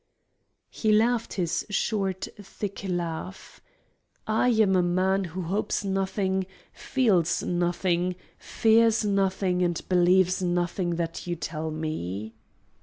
[0.71, 3.61] He laughed his short thick laugh.
[4.25, 11.27] "I am a man who hopes nothing, feels nothing, fears nothing, and believes nothing that
[11.27, 12.33] you tell me!"